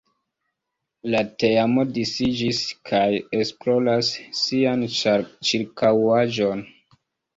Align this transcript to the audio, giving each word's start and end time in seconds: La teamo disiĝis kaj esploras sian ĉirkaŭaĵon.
La 1.15 1.19
teamo 1.41 1.83
disiĝis 1.97 2.61
kaj 2.91 3.03
esploras 3.43 4.09
sian 4.41 4.89
ĉirkaŭaĵon. 5.51 6.65